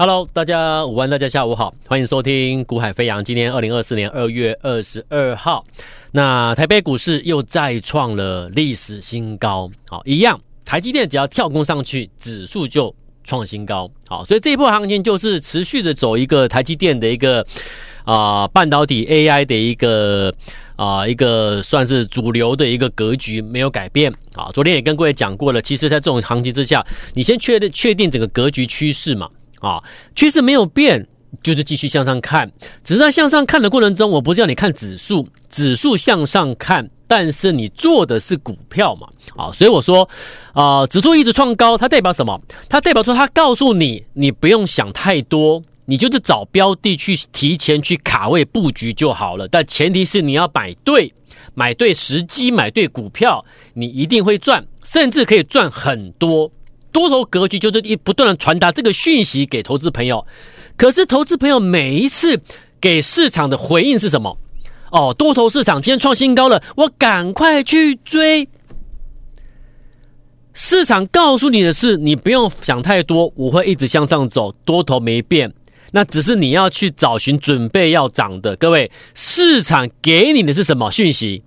[0.00, 3.20] Hello，大家午安，大家下午好，欢迎收听《股海飞扬》。
[3.22, 5.62] 今天二零二四年二月二十二号，
[6.12, 9.70] 那台北股市又再创了历史新高。
[9.90, 12.94] 好，一样，台积电只要跳空上去，指数就
[13.24, 13.90] 创新高。
[14.08, 17.46] 好，所以这一波行情就是持续的走一个台积电的一个
[18.06, 20.32] 啊、半导体 AI 的一个
[20.76, 24.10] 啊、一个算是主流的一个格局没有改变。
[24.34, 26.82] 啊，昨天也跟各位讲过了，其实在这种行情之下，
[27.12, 29.28] 你先确定确定整个格局趋势嘛。
[29.60, 29.82] 啊，
[30.14, 31.06] 趋势没有变，
[31.42, 32.50] 就是继续向上看。
[32.82, 39.06] 只是在向上看的过程中，我不是要你看指数，指数向上看，但是你做的是股票嘛？
[39.36, 40.08] 啊，所以我说，
[40.52, 42.40] 啊，指数一直创高，它代表什么？
[42.68, 49.46] 它代表说，它告诉你，你不用想太多，你就是找标的去提前去卡位布局就好了。
[49.48, 51.12] 但前提是你要买对，
[51.54, 56.50] 买对时机，买对股票，你一定会赚，甚至可以赚很多。
[56.92, 60.26] 多头格局就是一不断的传达这个讯息给投资朋友，
[60.76, 62.40] 可是投资朋友每一次
[62.80, 64.36] 给市场的回应是什么？
[64.90, 68.48] 哦，多头市场今天创新高了，我赶快去追。
[70.52, 75.54] 市场告诉你的是，你不用想太多，我会一直向上走，多头没变，
[75.92, 78.56] 那只是你要去找寻准备要涨的。
[78.56, 81.44] 各位，市场给你的是什么讯息？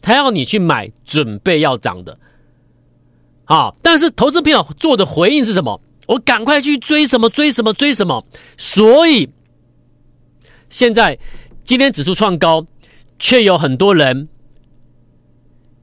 [0.00, 2.16] 他要你去买准备要涨的。
[3.48, 3.72] 啊！
[3.82, 5.80] 但是投资朋友做的回应是什么？
[6.06, 8.24] 我赶快去追什么追什么追什么。
[8.56, 9.28] 所以
[10.68, 11.18] 现在
[11.64, 12.66] 今天指数创高，
[13.18, 14.28] 却有很多人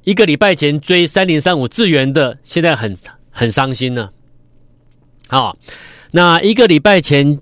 [0.04, 2.96] 一个礼拜前追三零三五智原的，现在很
[3.32, 4.12] 很伤心呢。
[5.28, 5.58] 好，
[6.12, 7.40] 那一个礼拜前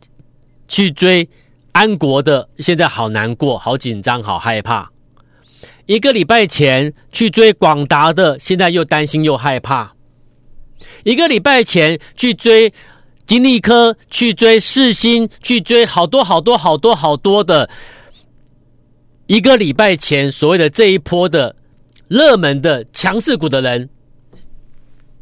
[0.69, 1.27] 去追
[1.73, 4.89] 安国的，现在好难过、好紧张、好害怕。
[5.85, 9.93] 一个礼拜前去追广达的，现在又担心又害怕。
[11.03, 12.73] 一个礼拜前去追
[13.25, 17.69] 金利科，去追世芯，去追好多好多好多好多的。
[19.27, 21.55] 一个礼拜前所谓的这一波的
[22.07, 23.89] 热门的强势股的人，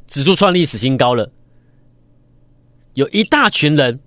[0.08, 1.32] 指数创历史新高了。
[2.94, 4.00] 有一大群人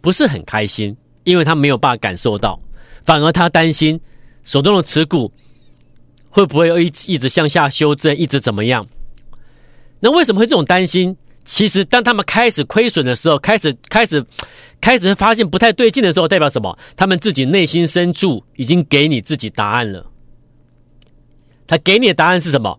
[0.00, 2.58] 不是很开心，因为他没有办法感受到，
[3.04, 4.00] 反而他担心
[4.42, 5.30] 手中的持股
[6.30, 8.86] 会不会又一一直向下修正，一直怎么样？
[10.00, 11.16] 那为什么会这种担心？
[11.44, 14.24] 其实当他们开始亏损的时候，开始开始
[14.80, 16.76] 开始发现不太对劲的时候，代表什么？
[16.96, 20.04] 他们自己内心深处已经给你自己答案了。
[21.68, 22.78] 他给你的答案是什么？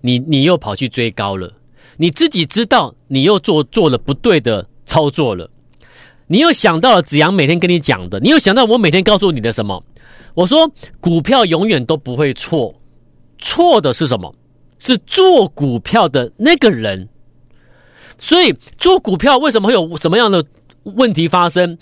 [0.00, 1.52] 你你又跑去追高了，
[1.98, 5.50] 你自己知道你又做做了不对的操作了，
[6.26, 9.84] 你又想到了子阳每天跟你讲的，你又想到我每天告诉你的什么？
[10.34, 10.70] 我说
[11.00, 12.74] 股票永远都不会错，
[13.38, 14.34] 错的是什么？
[14.78, 17.08] 是做股票的那个人，
[18.18, 20.44] 所以做股票为什么会有什么样的
[20.82, 21.78] 问题发生？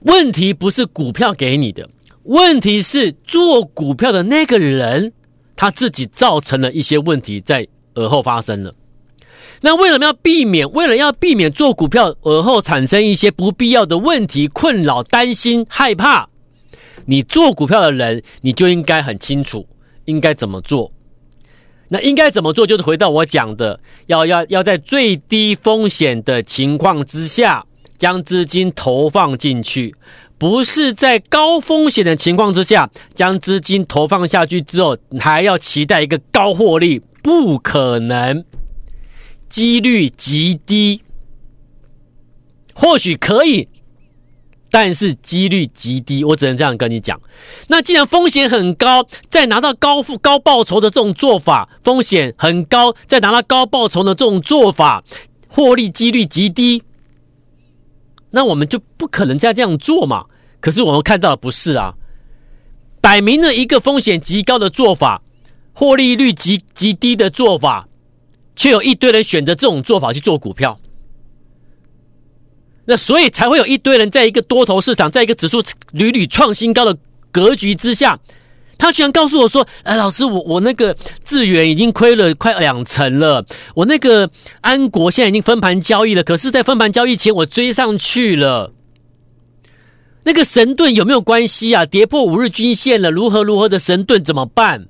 [0.00, 1.88] 问题不是股票给你的，
[2.24, 5.12] 问题是做股票的那个人
[5.54, 8.74] 他自己造成了一些问题在而后发生了。
[9.60, 10.68] 那为什么要避免？
[10.72, 16.28] 为了要避免做股票而后产生一些不必要的问题、困扰、担心、害怕，
[17.06, 19.64] 你做股票的人你就应该很清楚
[20.06, 20.90] 应该怎么做。
[21.92, 22.66] 那应该怎么做？
[22.66, 27.66] 就是回到我讲的，要要要在最低风险的情况之下，
[27.98, 29.94] 将资金投放进去，
[30.38, 38.42] 不是在高风险的情况之下，将资金投放下去之后，还要期待一个高获利，不可能，
[39.50, 41.02] 几率极低，
[42.72, 43.68] 或许可以。
[44.72, 47.20] 但是几率极低，我只能这样跟你讲。
[47.68, 55.04] 那既然风险很高，再拿到高付高报酬的这种做法，风险很高，再拿到高报酬的这种做法，
[55.46, 56.82] 获利几率极低，
[58.30, 60.24] 那我们就不可能再这样做嘛。
[60.58, 61.94] 可是我们看到的不是啊，
[63.02, 65.20] 摆明了一个风险极高的做法，
[65.74, 67.86] 获利率极极低的做法，
[68.56, 70.78] 却有一堆人选择这种做法去做股票。
[72.84, 75.62] 那所以才会有一堆人在一个多头市场，在一个指数
[75.92, 76.96] 屡屡创新高的
[77.30, 78.18] 格局之下，
[78.76, 83.44] 他居然告诉我说：“哎，老师，我我那个智远已经亏了快两成了，
[83.76, 84.28] 我那个
[84.62, 88.72] 安国现在已经分盘交易了，可是，在分盘交易前我追上去了。
[90.24, 91.86] 那个神盾有没有关系啊？
[91.86, 94.86] 跌破五日均线了，如何如何的神盾怎么办？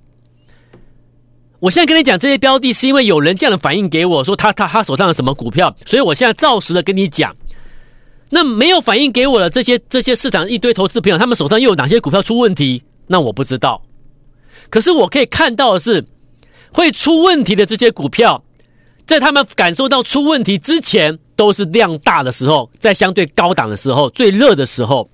[1.60, 7.36] 我现在跟你讲这些标的，是因为有人这样的反应给我说他他他手上有什么股票，所以我现在照实的跟你讲。”
[8.34, 12.82] 那没有反应给我的这些这些市场一堆投资朋友，他们手上又有哪些股票出问题？
[13.06, 13.82] 那我不知道。
[14.70, 16.02] 可是我可以看到的是，
[16.72, 18.42] 会出问题的这些股票，
[19.04, 25.10] 在他们感受到出问题之前，都是量大的时候，在相对高档的时候，最热的时候，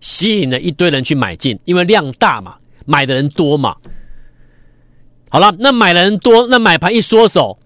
[0.00, 3.76] 吸引了一堆人去买进，因为量大嘛，买的人多嘛。
[5.30, 7.56] 好了，那买的人多，那买盘一缩手，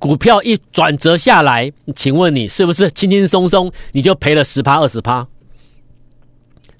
[0.00, 5.28] 股票一转折下来，请问你是不是轻轻松松你就赔了十趴二十趴？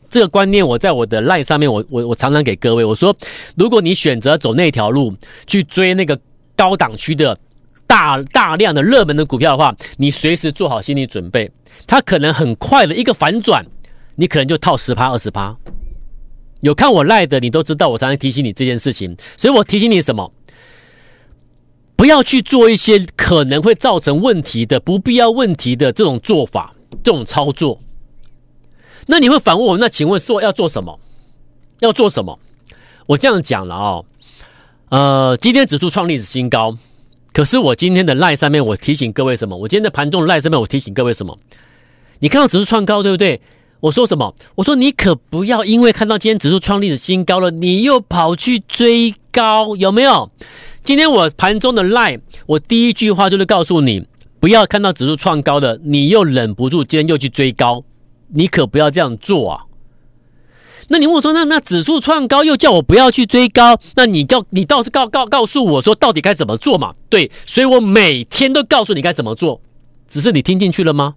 [0.09, 3.17] 这个观念我在我的 line 上面我，我我我常常给各位我说，
[3.55, 5.15] 如果你选择走那条路
[5.47, 6.19] 去追那个
[6.57, 7.39] 高档区的。
[7.87, 11.51] 大大量的热门的股票的话，你随时做好心理准备，
[11.89, 13.67] 它可能很快的一个反转，
[14.15, 15.57] 你可能就套十趴二十趴。
[16.61, 20.33] 有看我赖的，你都知道，我常常提醒你这件事情，所以我提醒你什么？
[22.01, 26.75] 不要去做一些可能会造成问题的、不必要问题的这种做法、
[27.05, 27.79] 这种操作。
[29.05, 30.99] 那你会反问我，那请问说要做什么？
[31.81, 32.39] 要做什么？
[33.05, 34.07] 我这样讲了啊、哦，
[34.89, 36.79] 呃，今天指数创历史新高。
[37.35, 39.55] 可是我今天的赖上面，我提醒各位什么？
[39.55, 41.39] 我今天的盘中赖上面，我提醒各位什么？
[42.21, 43.43] 你看到指数创高，对不对？
[43.81, 44.35] 我说什么？
[44.55, 50.31] 我说你可不要因为看到今天指数创历史新高了，你又跑去追高，有没有？
[50.83, 54.07] 今天我盘中的 LINE，我第一句话就是告诉你，
[54.41, 57.85] 不要看到指数创高的，你又忍不住今天又去追高，
[58.29, 59.61] 你可不要这样做啊！
[60.89, 66.95] 那你问我说，那那指数创高又叫我不要去追高，那你告你倒是告告告诉我说，到底该怎么做嘛？
[67.09, 69.61] 对，所以我每天都告诉你该怎么做，
[70.09, 71.15] 只是你听进去了吗？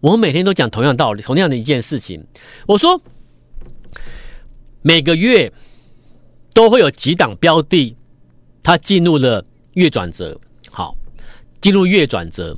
[0.00, 2.24] 我每天都讲同样道理，同样的一件事情。
[2.66, 3.02] 我说
[4.80, 5.52] 每个月
[6.54, 7.96] 都会有几档标的，
[8.64, 9.44] 它进入了
[9.74, 10.36] 月转折，
[10.70, 10.96] 好，
[11.60, 12.56] 进入月转折。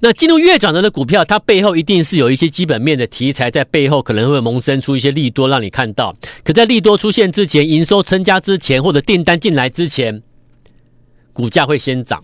[0.00, 6.14] 那进入月转折的股票，它背后一定是有一些基本面的题材在背后，可能会萌生出一些利多让你看到。
[6.44, 10.22] 可在利多出现之前，营收增加之前，或者订单进来之前，
[11.32, 12.22] 股价会先涨。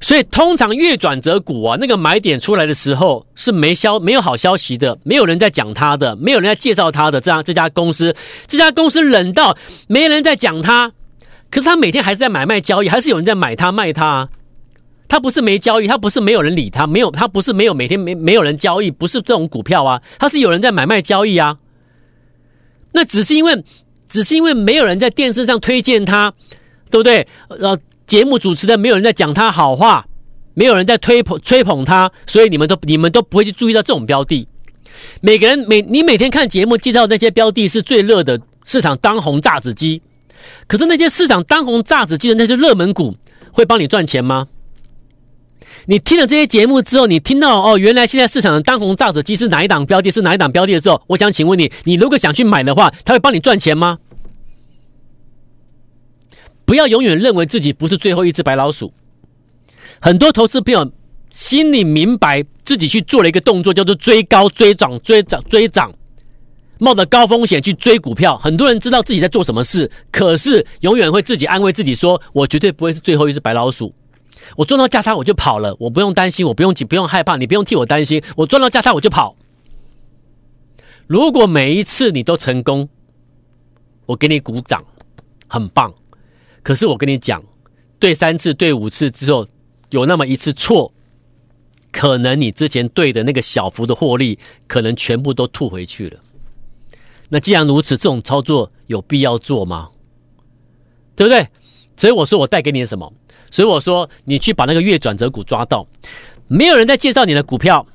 [0.00, 7.20] 所以通常月转折股啊，那个买点出来的时候是没消没有好消息的，没有人在讲它的，没有人在介绍它的。
[7.20, 8.14] 这样这家公司，
[8.46, 9.54] 这家公司冷到
[9.86, 10.90] 没人在讲它，
[11.50, 14.28] 可是他每天还是在买卖交易，还是有人在买它卖它。
[15.08, 21.58] 他不是没交易，他不是没有人理他，没有，他不是没有每天没没有人交易，不是这种股票啊，他是有人在买卖交易啊。
[22.92, 23.64] 那只是因为，
[24.08, 26.32] 只是因为没有人在电视上推荐他，
[26.92, 27.26] 对不对？
[27.48, 27.76] 呃，
[28.06, 30.06] 节目主持的没有人在讲他好话，
[30.54, 34.46] 没有人在推捧吹捧他，所以你们都你们都不会去注意到这种标的。
[35.20, 40.00] 每个人每你每天看节目介绍那些标的是最热的市场当红炸子鸡，
[40.66, 43.16] 可是那些市场当红炸子鸡的那些热门股
[43.52, 44.48] 会帮你赚钱吗？
[45.86, 53.98] 你听了这些节目之后，你听到哦，原来现在市场的当红炸子鸡是哪一档标的，是哪一档标的的时候，我想请问你，你如果想去买的话，他会帮你赚钱吗？
[56.64, 58.92] 不要永远认为自己不是最后一只白老鼠。
[60.00, 60.92] 很多投资朋友
[61.30, 65.92] 心里明白自己去做了一个动作，叫做追高、追涨、追涨、追涨，
[66.80, 68.36] 冒着高风险去追股票。
[68.38, 73.94] 很多人知道自己在做什么事，可是永远会自己安慰自己说：“我绝对不会是最后一只白老鼠。”
[74.56, 78.20] 我赚到价差我就跑了，我不用担心，我不用紧，不用害怕，你不用替我担心。
[78.36, 79.36] 我赚到价差我就跑。
[81.06, 82.88] 如果每一次你都成功，
[84.06, 84.82] 我给你鼓掌，
[85.46, 85.92] 很棒。
[86.62, 87.42] 可是我跟你讲，
[87.98, 89.46] 对三次、对五次之后，
[89.90, 90.92] 有那么一次错，
[91.92, 96.18] 可能你之前对的那个小幅的获利，可能全部都吐回去了。
[97.30, 99.88] 那既然如此，这种操作有必要做吗？
[101.16, 101.48] 对不对？
[101.96, 103.10] 所以我说，我带给你什么？
[103.50, 105.86] 所以我说，你去把那个月转折股抓到，
[106.48, 107.86] 没有人在介绍你的股票，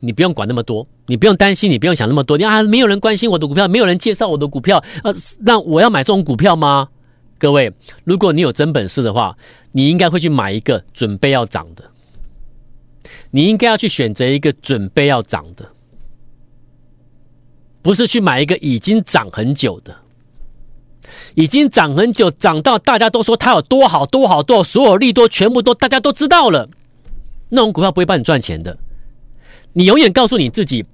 [0.00, 2.36] 你不用管那么多，你不用担心，你不用想那么多。
[2.36, 6.88] 你啊，没有人关心我的股票，没有人介绍我的股票，呃，那我要买这种股票吗？
[7.38, 7.72] 各位，
[8.04, 9.36] 如果你有真本事的话，
[9.72, 11.84] 你应该会去买一个准备要涨的，
[13.30, 15.66] 你应该要去选择一个准备要涨的，
[17.82, 19.94] 不是去买一个已经涨很久的。
[21.34, 26.68] 已经涨很久，涨到大家都说它有多好多好多，所有利多全部都大家都知道了。
[27.48, 28.76] 那种股票不会帮你赚钱的。
[29.72, 30.84] 你永远告诉你自己，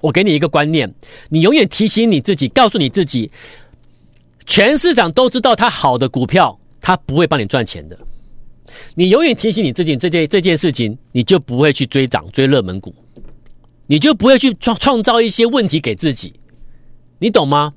[0.00, 0.92] 我给你一个观念，
[1.28, 3.30] 你永远提醒你自己，告诉你自己，
[4.46, 7.98] 全市场都知道它好的股票，它不会帮你赚钱的。
[8.94, 12.94] 你永远提醒你自己这件这件事情，你就不会去追涨追热门股，
[13.86, 16.32] 你就不会去创创造一些问题给自己，
[17.18, 17.72] 你懂吗？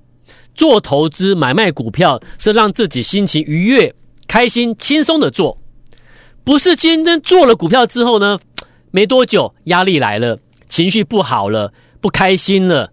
[0.56, 3.96] 做投资买卖股票是让自己心情愉悦、
[4.28, 5.58] 开心、轻松的做，
[6.44, 8.40] 不是今天做了股票之后呢，
[8.92, 10.38] 没多久压力来了，
[10.68, 12.92] 情绪不好了，不开心了。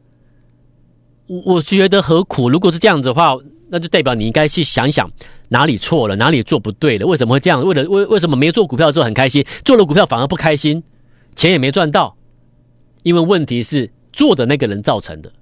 [1.26, 2.49] 我我觉得何苦？
[2.49, 3.37] 如果是这样子的话，
[3.68, 5.11] 那就代表你应该去想想，
[5.49, 7.06] 哪里错了，哪里做不对了？
[7.06, 7.64] 为什么会这样？
[7.66, 10.80] 为了为为什么没做股票之后很开心，做了股票反而不开心，
[11.35, 12.16] 钱也没赚到？
[13.07, 15.33] 因为问题是做的那个人造成的，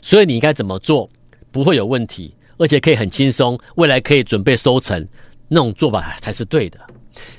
[0.00, 1.10] 所以你应该怎么做
[1.50, 5.04] 不会有问题，而且可以很轻松，未来可以准备收成，
[5.48, 6.78] 那种做法才是对的。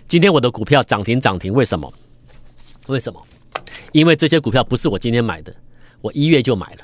[0.06, 1.94] 今天我的股票涨停涨停，为什么？
[2.88, 3.26] 为什么？
[3.94, 5.56] 因为这些股票不是我今天买的，
[6.02, 6.84] 我一月就买了，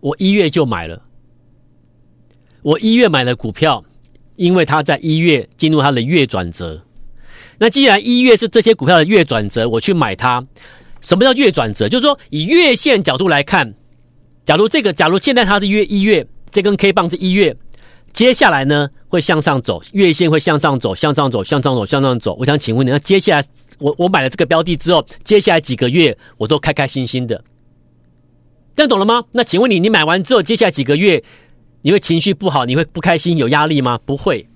[0.00, 1.00] 我一月就买了。
[2.62, 3.84] 我一月买的股票，
[4.34, 6.82] 因为它在一月进入它的月转折。
[7.58, 10.44] 那既然一月是这些股票的月转折，我去买它。
[11.00, 11.88] 什么叫月转折？
[11.88, 13.72] 就是说以月线角度来看，
[14.44, 17.56] 假如这个，假如现在它是月一月，这根 K 棒是一月，
[18.12, 22.34] 接下来呢会向上走，月线会向上走，向上走，向上走，向上走。
[22.40, 23.46] 我想请问你，那接下来
[23.78, 27.44] 我我买了这个标的之后，接下来几个月我都开开心心的，
[28.74, 29.22] 这样懂了吗？
[29.32, 31.22] 那请问你，你买完之后，接下来几个月？
[31.82, 33.96] 你会情绪不好，你会不开心、有压力吗？
[34.04, 34.48] 不会。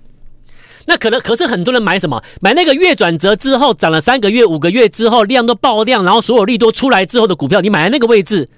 [0.85, 2.21] 那可能，可是很多人买什么？
[2.41, 8.49] 买那个月转折之后涨了三个月、五个月之后量都爆量，然后所有利多出来之后的股票，你买在那个位置。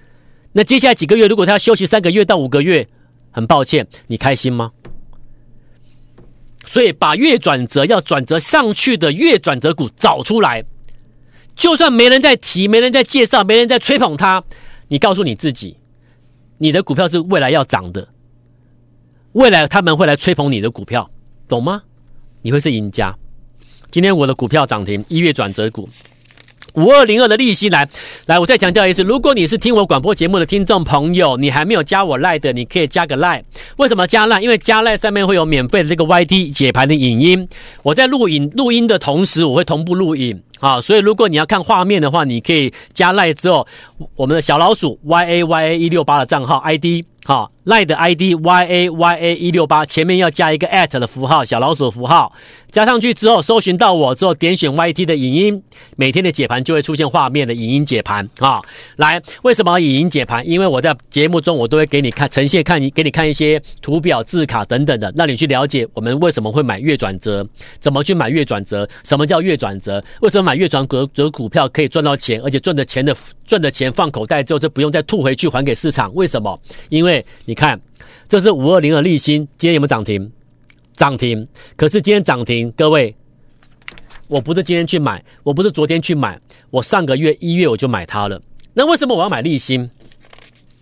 [0.54, 2.88] 那接下来几个月，如果他要休息三个月到五个月，
[3.32, 4.72] 很抱歉，你开心吗？
[6.66, 10.64] 所以把月转折要转折上去的月转折股找出来，
[11.56, 14.44] 就算没人在提、没人在介绍、没人在吹捧它，
[14.88, 15.78] 你告诉你自己，
[16.60, 18.08] 你的股票是未来要涨的。
[19.34, 21.10] 未来他们会来吹捧你的股票，
[21.48, 21.84] 懂吗？
[22.44, 23.16] 你会是赢家。
[23.90, 25.88] 今天我的股票涨停，一月转折股，
[26.74, 27.88] 五二零二的利息来
[28.26, 33.44] 来，我再强调一次，如果你是听我广播节目的听众朋友，你还没有加我 Line 的，你可以加个 Line。
[33.78, 34.42] 为什么加 Line？
[34.42, 37.48] 因为加 Line 上面会有免费的这个 YT 解盘的影音，
[37.84, 40.80] 我在录影录音的同时，我会同步录影啊。
[40.80, 43.68] 所以如果你要看画面的话，你可以加赖之后，
[44.16, 47.06] 我们的小老鼠 YAYA 一六八的账号 ID。
[47.26, 52.34] 好赖的 ID Y A Y A 一六八前面要加一个 at 的符号，小老鼠的符号，
[52.70, 55.64] 加上去之后，搜寻到我之后，点选 YT 的影音，
[55.96, 58.62] 每天的解盘就会出现画面的影音解盘啊。
[58.98, 60.46] 来，为什么影音解盘？
[60.46, 67.48] 因为我在节目中我都会给你看呈现，看你给你看一些图表、字卡等等的，让你去了解我们为什么会买月转折，
[67.80, 76.14] 怎么去买月转折，什么叫月转折，为什么买月转折股票可以赚到钱，而且赚的钱的赚的钱放口袋之后就不用再吐回去还给市场？
[76.16, 76.60] 为什么？
[76.90, 77.80] 因为，你看，
[78.28, 80.32] 这是五二零的利欣，今天有没有涨停？
[80.94, 81.48] 涨停。
[81.76, 83.16] 可是今天涨停，各位，
[84.28, 88.42] 我不是今天去买，我不是昨天去买，我上个月一月我就买它了。
[88.74, 89.90] 那为什么我要买利欣？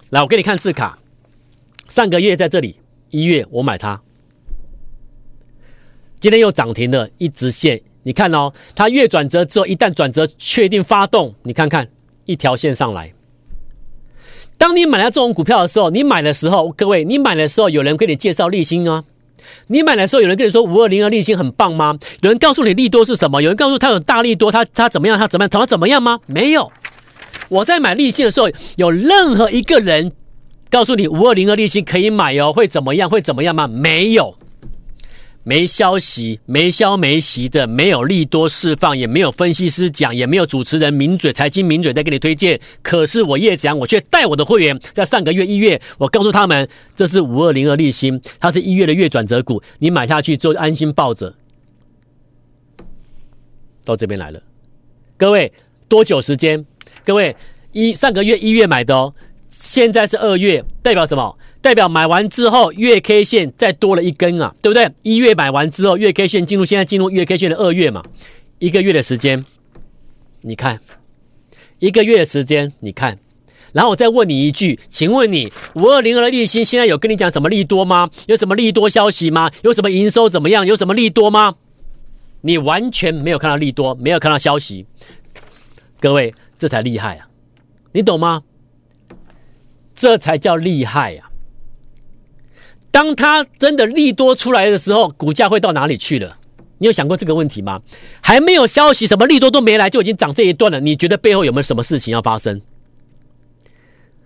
[0.10, 1.00] 来，我给你看字卡，
[1.88, 2.76] 上个月在这里
[3.10, 4.02] 一月我买它，
[6.20, 7.82] 今天又涨停了一直线。
[8.04, 11.88] 你看哦，它月转折之后，一旦转折确定发动，你看看
[12.26, 13.14] 一条线上来。
[14.58, 19.04] 当你买了这种股票的时候，你买的时候，各位，你买的时候有人给你介绍利欣吗？
[19.68, 21.98] 你买的时候有人跟你说五二零二利欣很棒吗？
[22.22, 23.42] 有人告诉你利多是什么？
[23.42, 25.18] 有人告诉他有大利多，他他怎么样？
[25.18, 25.50] 他怎么样？
[25.50, 26.20] 怎么怎么样吗？
[26.26, 26.72] 没有。
[27.50, 30.12] 我在买利欣的时候，有任何一个人
[30.70, 32.54] 告诉你五二零二利欣可以买哦？
[32.54, 33.10] 会怎么样？
[33.10, 33.68] 会怎么样吗？
[33.68, 34.34] 没有。
[35.44, 42.60] 没消息，没消没息的，没有利多释放，也没有分析师讲，也没有主持人名嘴、财经名嘴在给你推荐。
[42.84, 51.34] 可是我叶讲，我却带我的会员在上个月一月，我告诉他们，这是五二零二利欣，它是一月的月转折股，你买下去就安心抱着。
[53.84, 54.40] 到这边来了，
[55.18, 55.52] 各位
[55.88, 56.64] 多久时间？
[57.04, 57.36] 各位
[57.72, 59.12] 一上个月一月买的哦，
[59.50, 61.36] 现在是二月，代表什么？
[61.62, 64.90] 代表买完之后月 K 线再多了一根啊，对不对？
[65.04, 68.04] 一月买完之后月 K 线进入，现在进入月 K 线的二月嘛，
[68.58, 69.46] 一个月的时间，
[70.42, 70.80] 你看，
[71.80, 73.20] 一个月的时间，你看，
[73.74, 78.10] 然后我再问你一句，请问你五二零二的利息现在有跟你讲什么利多吗？
[78.26, 79.52] 有什么利多消息吗？
[79.62, 80.66] 有什么营收怎么样？
[80.66, 81.56] 有什么利多吗？
[82.42, 84.86] 你完全没有看到利多，没有看到消息，
[86.00, 87.28] 各位这才厉害啊，
[87.92, 88.42] 你懂吗？
[89.94, 91.30] 这才叫厉害呀！
[92.92, 96.38] 当它真的利多出来的时候，股价会到哪里去了？
[96.78, 97.82] 你有想过这个问题吗？
[98.22, 100.80] 还没有消息，什么利多都没来，就已经涨这一段了。
[100.80, 102.62] 你觉得背后有没有什么事情要发生？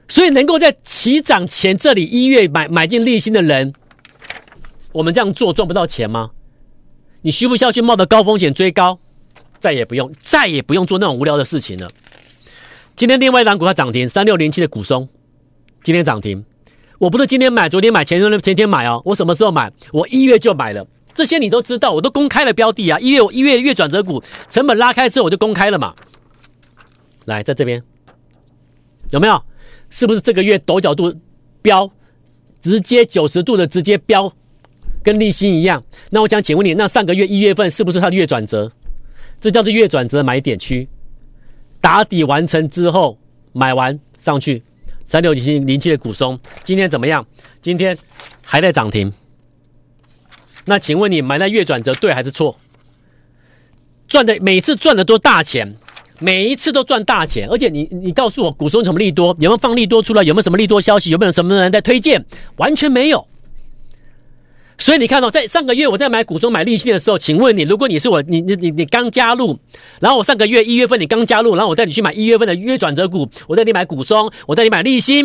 [0.08, 3.74] 所以能够在起涨前这里一月买买进利新的人，
[4.92, 6.32] 我们这样做赚不到钱吗？
[7.22, 9.00] 你需不需要去冒着高风险追高？
[9.60, 11.90] 再也不用，再也不用做那种无聊的事情了。
[12.96, 15.10] 今天另外一档股票涨停，三六零七的股松，
[15.84, 16.46] 今天涨停。
[17.00, 19.02] 我不是今天买，昨天买，前天前天买哦。
[19.06, 19.72] 我什么时候买？
[19.92, 20.86] 我一月就买了。
[21.14, 23.00] 这些你都知道，我都公开了标的啊。
[23.00, 25.94] 一月一月月转折股成本拉开之后，我就公开了嘛。
[27.26, 27.82] 来，在这边
[29.12, 29.42] 有没有？
[29.90, 31.14] 是不是这个月陡角度
[31.62, 31.90] 标，
[32.60, 34.32] 直接九十度的直接标
[35.04, 35.82] 跟立新一样。
[36.10, 38.72] 那我想请问你，那上个月一月份是不是它的月转折？
[39.40, 40.88] 这叫做月转折买点区，
[41.80, 43.18] 打底完成之后
[43.54, 44.64] 买完上去。
[45.06, 47.26] 三六零零七的股松今天怎么样？
[47.62, 47.98] 今天
[48.44, 49.14] 还在涨停。
[50.66, 52.58] 那请问你买那月转折对还是错？
[54.08, 55.76] 赚的每次赚的都大钱，
[56.20, 59.28] 每一次都赚大钱，而且你你告诉我股松什么利多？
[59.40, 60.24] 有没有放利多出来？
[60.24, 61.12] 有没有什么利多消息？
[61.12, 62.26] 有没有什么人在推荐？
[62.58, 63.28] 完全没有。
[64.78, 69.58] 所以你看到，在上个月我在买股松买利息的时候，请问你，如果你是我，你你你你刚加入，
[70.00, 75.24] 然后我上个月一月份你刚加入，然后我带你去买一月份的月转折股，我带你买股松，我带你买利息，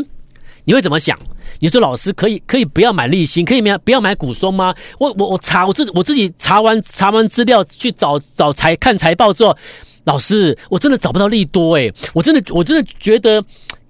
[0.64, 1.18] 你会怎么想？
[1.58, 4.72] 你说老师可以 可以不要买利息，可以不要不要买股松吗？
[4.98, 9.56] 我我我查我自我自己查完查完资料去找找财看财报之后，
[10.04, 13.44] 老师我真的找不到利多诶，我真的我真的觉得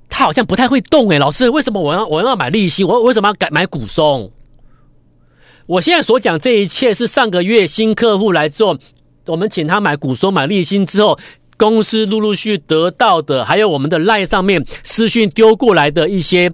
[0.09, 2.83] 他好像不太会动诶，老师为什么我要我要买利息？
[2.83, 4.31] 我为什么要改买股松？
[5.71, 8.77] 我现在所讲这一切是上个月新客户来做，
[9.27, 11.17] 我们请他买股松买利息之后，
[11.57, 16.53] 公司陆陆续得到的，还有我们的 LINE 上面私讯丢过来的一些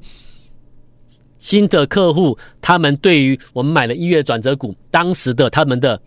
[1.38, 5.98] 新的客户，他们对于我们买了一月转折股当时的他们的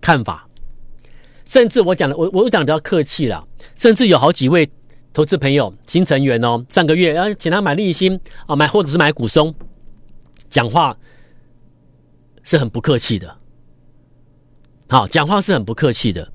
[0.00, 0.48] 看法，
[1.44, 3.46] 甚至我讲的我我讲的比较客气了，
[3.76, 4.66] 甚至有好几位
[5.12, 9.54] 投资朋友新成员哦，上个月要请他买利息啊买或者是买股松，
[10.48, 10.96] 讲话。
[12.48, 13.36] 是很不客气的，
[14.88, 16.32] 好，讲话是很不客气的。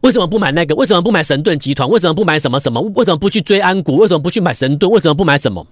[0.00, 0.74] 为什么不买那个？
[0.74, 1.86] 为什么不买神盾集团？
[1.86, 2.80] 为什么不买什么什么？
[2.80, 3.96] 为什么不去追安股？
[3.96, 4.90] 为什么不去买神盾？
[4.90, 5.66] 为什么不买什么？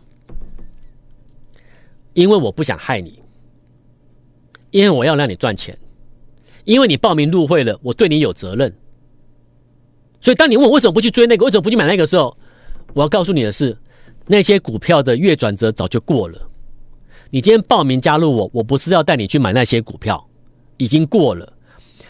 [2.13, 3.23] 因为我不想害你，
[4.71, 5.75] 因为我要让你赚钱，
[6.65, 8.71] 因为你报名入会了，我对你有责任。
[10.21, 12.37] 所以，当你问我为什么不去追那个，为什么不去买那个时候，
[12.93, 13.75] 我要告诉你的是，
[14.27, 16.51] 那些股票的月转折早就过了。
[17.35, 20.25] 你今天报名加入我，我不是要带你去买那些股票，
[20.77, 21.53] 已经过了。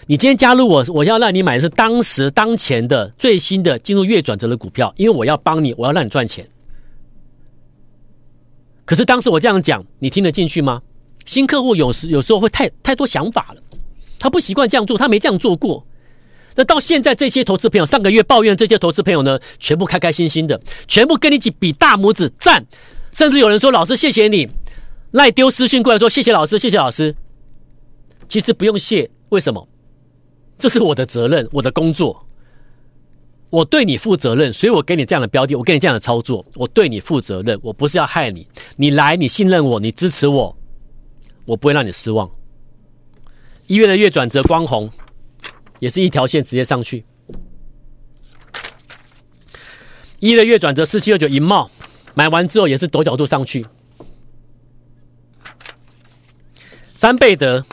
[0.07, 6.47] 你今天加入我，我要让你买的是当时当前的最新的进入月转折的股票，因为我要帮你，我要让你赚钱。
[8.85, 10.83] 可是当时我这样讲，你听得进去吗？
[11.25, 13.63] 新客户有时有时候会太太多想法了，
[14.19, 15.87] 他不习惯这样做，他没这样做过。
[16.55, 22.63] 那到现在这些投资朋友，上个月抱怨这些投资朋友呢，全部开开心心的，全部跟你一起比大拇指赞，
[23.11, 24.47] 甚至有人说：“老师，谢谢你。”
[25.15, 27.15] 赖丢私讯过来说：“谢谢老师，谢谢老师。”
[28.29, 29.69] 其实不用谢，为什么？
[30.59, 32.27] 这是我的责任，我的工作，
[33.49, 38.49] 我对你负责任，所以我给你这样的标的，我给你这样的操作，我对你负责任，我不是要害你。
[38.75, 40.57] 你来，你信任我，你支持我，
[41.45, 42.29] 我不会让你失望。
[43.69, 44.91] 一月的月转折光红，
[45.79, 47.05] 也是一条线直接上去。
[50.19, 51.71] 一月的月转折四七二九银茂，
[52.15, 53.65] 买完之后也是陡角度上去。
[57.05, 57.67] 三倍德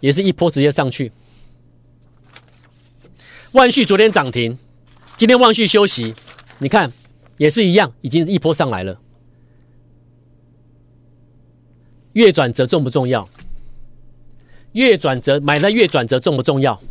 [0.00, 1.12] 也是一波直接上去，
[3.52, 4.58] 万旭昨天涨停，
[5.16, 6.12] 今天万旭休息，
[6.58, 6.92] 你看
[7.36, 8.98] 也是一样，已经一波上来了。
[12.14, 13.28] 月转折重不重要？
[14.72, 16.82] 月转折买了月转折重不重要？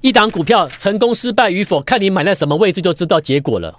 [0.00, 3.78] 一档股票成功失败与否，看你买在什么位置就知道结果了。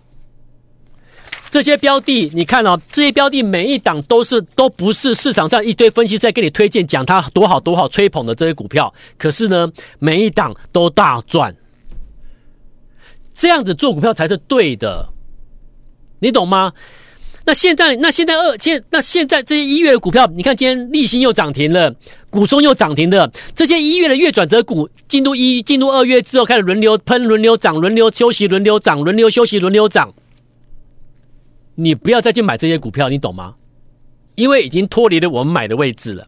[1.52, 11.54] 这些标的，你看哦，这些标的每一档都是都不是市场上一堆分析在给你推荐讲它多好多好吹捧的这些股票，可是呢，每一档都大赚。
[13.36, 15.10] 这样子做股票才是对的，
[16.20, 16.72] 你懂吗？
[17.44, 21.94] 那现在，那现在二现那现在这些一月的股票，你看今天立新又涨停了，
[22.30, 30.14] 股松又涨停的，这些一月的月转折股进入一进入二月之后开始轮流喷，轮流涨，轮流休息，轮流涨，轮流休息，轮流涨。
[31.76, 33.56] 你不要再去买这些股票，你懂吗？
[34.36, 36.28] 因为已经脱离了我们买的位置了。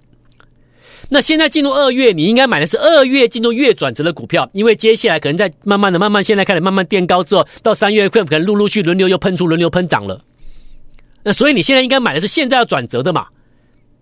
[1.09, 10.21] 那现在进入二月，你应该买的是二月进入月转折的股票，因为接下来可能在慢慢的、慢慢现在开始慢慢垫高之后，到三月份可能陆陆续轮流又喷出、轮流喷涨了。
[11.23, 13.27] 那所以你现在应该买的是现在要转折的嘛，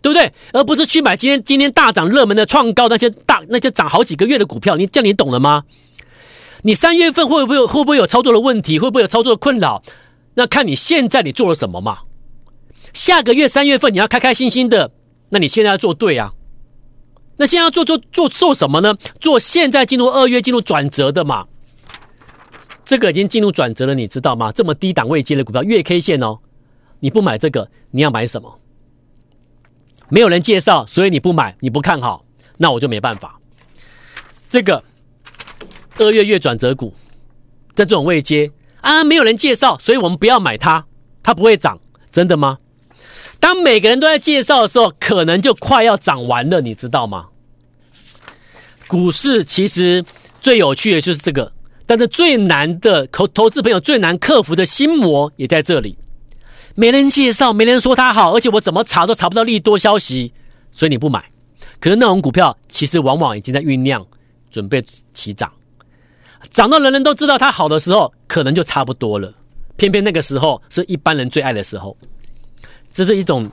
[0.02, 0.32] 对不对？
[0.54, 4.76] 而不是去买今天今天大涨热门的创高那些大那些涨好几个月的股票。
[4.76, 5.64] 你这样你懂了吗？
[6.64, 8.80] 你三月份会不会有会不会有操作的问题？
[8.80, 9.84] 会不会有操作的困扰？
[10.34, 12.00] 那看你现在你做了什么嘛？
[12.94, 14.92] 下个月三月份你要开开心心的，
[15.30, 16.34] 那你现在要做对啊。
[17.38, 18.96] 那现在要做做做做什么呢？
[19.20, 21.48] 做现在进入二月进入转折的嘛。
[22.84, 24.52] 这个已经进入转折了，你知道吗？
[24.52, 26.40] 这么低档位阶的股票，月 K 线哦，
[27.00, 28.60] 你不买这个，你要买什么？
[30.10, 32.26] 没有人介绍，所以你不买，你不看好，
[32.58, 33.40] 那我就没办法。
[34.50, 34.84] 这个
[35.98, 36.94] 二月月转折股，
[37.74, 38.52] 在这种位阶。
[38.82, 40.86] 啊，没有人介绍，所以我们不要买它，
[41.24, 41.80] 它不会涨，
[42.12, 42.58] 真的吗？
[43.40, 47.28] 当每个人都在介绍的时候，可能就快要涨完了，你知道吗？
[48.88, 50.04] 股市其实
[50.42, 51.52] 最有趣的就是这个，
[51.86, 55.98] 但是最难的投投资朋友最难克服的心魔也在这里。
[56.76, 60.34] 没人介绍，没人说它好，而且我怎么查都查不到利多消息，
[60.72, 61.24] 所以你不买。
[61.80, 64.06] 可是那种股票其实往往已经在酝酿，
[64.50, 65.52] 准备起涨，
[66.50, 69.32] 涨到人人都知道它好的时候，可能就差不多了。
[69.78, 71.96] 偏偏那个时候是一般人最爱的时候，
[72.92, 73.50] 这是一种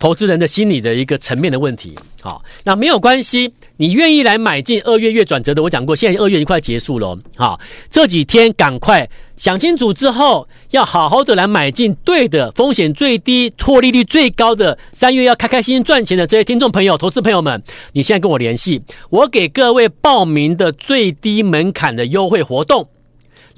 [0.00, 1.94] 投资人的心理的一个层面的问题。
[2.22, 7.16] 好，那没有关系，你愿意来买进二月月转折的，我讲过，现在二月已经快结束了。
[7.36, 7.58] 好，
[7.88, 22.88] 这几天赶快想清楚之后，要好好的来买进对的，风险最低、获利率最高的三月要开开心心赚钱的这些听众朋友、投资朋友们，你现在跟我联系，我给各位报名的最低门槛的优惠活动。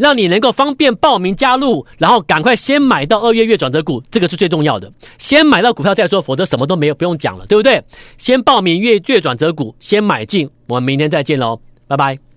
[0.02, 4.92] 让你能够方便报名加入，然后赶快先买到二月月转折股，这个是最重要的。
[5.16, 7.80] 先买到股票再说，否则什么都没有，不用讲了，对不对？
[8.18, 10.50] 先报名月月转折股，先买进。
[10.66, 12.31] 我们明天再见喽，拜拜。